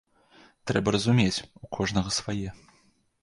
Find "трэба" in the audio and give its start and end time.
0.69-0.93